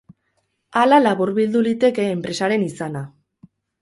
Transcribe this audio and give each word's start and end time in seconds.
Hala 0.81 0.97
laburbildu 1.05 1.61
liteke 1.67 2.07
enpresaren 2.15 2.65
izana. 2.69 3.05